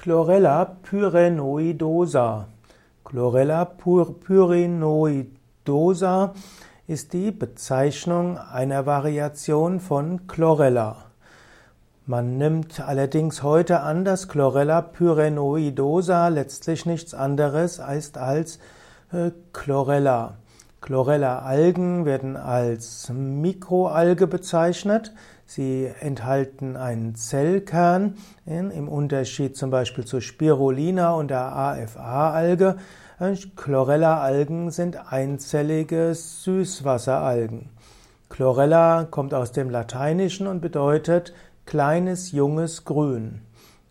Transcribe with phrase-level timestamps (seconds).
[0.00, 2.46] Chlorella pyrenoidosa.
[3.04, 6.34] Chlorella pyrenoidosa
[6.86, 10.98] ist die Bezeichnung einer Variation von Chlorella.
[12.06, 18.60] Man nimmt allerdings heute an, dass Chlorella pyrenoidosa letztlich nichts anderes ist als
[19.12, 20.36] äh, Chlorella.
[20.80, 25.12] Chlorella-Algen werden als Mikroalge bezeichnet.
[25.44, 28.14] Sie enthalten einen Zellkern
[28.46, 32.76] im Unterschied zum Beispiel zu Spirulina und der AFA-Alge.
[33.56, 37.70] Chlorella-Algen sind einzellige Süßwasseralgen.
[38.28, 41.32] Chlorella kommt aus dem Lateinischen und bedeutet
[41.66, 43.42] kleines junges Grün.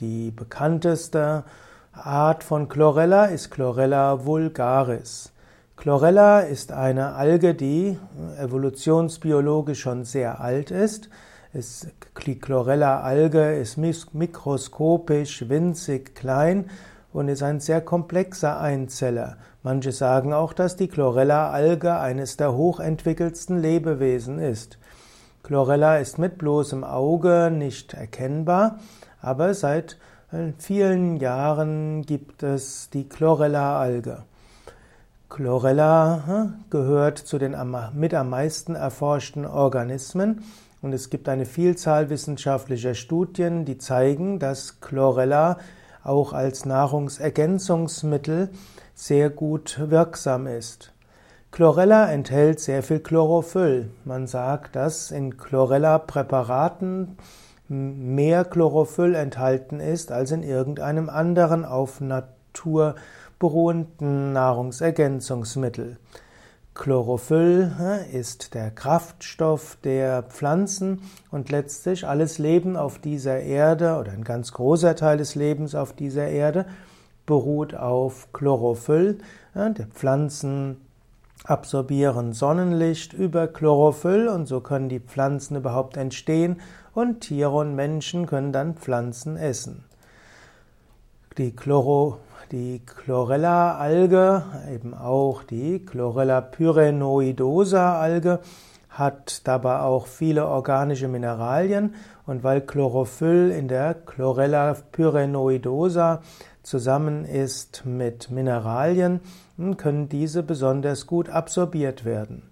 [0.00, 1.44] Die bekannteste
[1.92, 5.32] Art von Chlorella ist Chlorella vulgaris.
[5.80, 7.96] Chlorella ist eine Alge, die
[8.40, 11.08] evolutionsbiologisch schon sehr alt ist.
[12.26, 16.68] Die Chlorella-Alge ist mikroskopisch, winzig klein
[17.12, 19.36] und ist ein sehr komplexer Einzeller.
[19.62, 24.78] Manche sagen auch, dass die Chlorella-Alge eines der hochentwickelsten Lebewesen ist.
[25.44, 28.80] Chlorella ist mit bloßem Auge nicht erkennbar,
[29.22, 29.96] aber seit
[30.58, 34.24] vielen Jahren gibt es die Chlorella-Alge.
[35.28, 37.54] Chlorella hm, gehört zu den
[37.94, 40.42] mit am meisten erforschten Organismen
[40.80, 45.58] und es gibt eine Vielzahl wissenschaftlicher Studien, die zeigen, dass Chlorella
[46.02, 48.48] auch als Nahrungsergänzungsmittel
[48.94, 50.92] sehr gut wirksam ist.
[51.50, 53.90] Chlorella enthält sehr viel Chlorophyll.
[54.04, 57.18] Man sagt, dass in Chlorella-Präparaten
[57.68, 62.94] mehr Chlorophyll enthalten ist als in irgendeinem anderen auf Natur
[63.38, 65.98] beruhenden Nahrungsergänzungsmittel.
[66.74, 67.72] Chlorophyll
[68.12, 74.52] ist der Kraftstoff der Pflanzen und letztlich alles Leben auf dieser Erde oder ein ganz
[74.52, 76.66] großer Teil des Lebens auf dieser Erde
[77.26, 79.18] beruht auf Chlorophyll.
[79.54, 80.76] Die Pflanzen
[81.44, 86.60] absorbieren Sonnenlicht über Chlorophyll und so können die Pflanzen überhaupt entstehen
[86.94, 89.84] und Tiere und Menschen können dann Pflanzen essen.
[91.38, 92.18] Die Chloro
[92.50, 98.40] die Chlorella-Alge, eben auch die Chlorella pyrenoidosa-Alge,
[98.88, 101.94] hat dabei auch viele organische Mineralien
[102.26, 106.22] und weil Chlorophyll in der Chlorella pyrenoidosa
[106.62, 109.20] zusammen ist mit Mineralien,
[109.76, 112.42] können diese besonders gut absorbiert werden.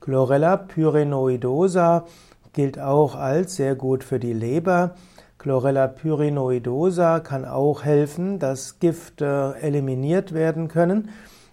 [0.00, 2.04] Chlorella pyrenoidosa
[2.52, 4.94] gilt auch als sehr gut für die Leber
[5.38, 11.10] Chlorella pyrenoidosa kann auch helfen, dass Gifte eliminiert werden können.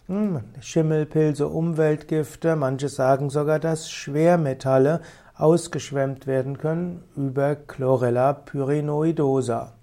[0.08, 5.02] Hm, Schimmelpilze, Umweltgifte, manche sagen sogar, dass Schwermetalle
[5.36, 9.74] ausgeschwemmt werden können über Chlorella pyrenoidosa.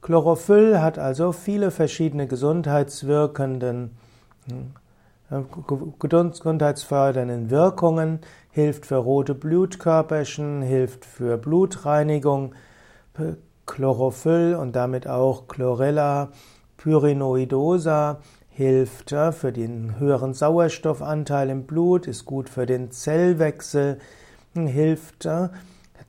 [0.00, 3.96] Chlorophyll hat also viele verschiedene gesundheitswirkenden
[4.48, 4.74] hm,
[5.98, 8.20] gesundheitsfördernden Wirkungen,
[8.50, 12.54] hilft für rote Blutkörperchen, hilft für Blutreinigung,
[13.66, 16.28] Chlorophyll und damit auch Chlorella
[16.76, 18.18] pyrenoidosa
[18.48, 23.98] hilft für den höheren Sauerstoffanteil im Blut, ist gut für den Zellwechsel,
[24.54, 25.28] hilft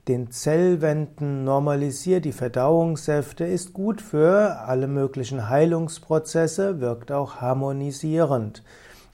[0.08, 8.64] den Zellwänden, normalisiert die Verdauungssäfte, ist gut für alle möglichen Heilungsprozesse, wirkt auch harmonisierend.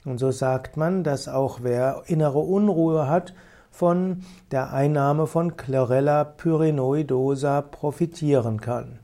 [0.03, 3.35] Und so sagt man, dass auch wer innere Unruhe hat,
[3.71, 8.99] von der Einnahme von Chlorella pyrenoidosa profitieren kann.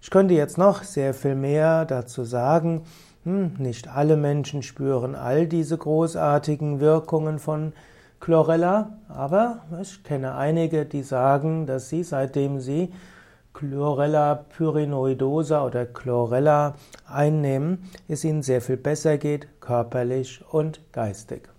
[0.00, 2.82] Ich könnte jetzt noch sehr viel mehr dazu sagen.
[3.24, 7.72] Hm, nicht alle Menschen spüren all diese großartigen Wirkungen von
[8.20, 12.92] Chlorella, aber ich kenne einige, die sagen, dass sie, seitdem sie
[13.54, 16.74] Chlorella pyrenoidosa oder Chlorella
[17.06, 21.53] einnehmen, es ihnen sehr viel besser geht, körperlich und geistig.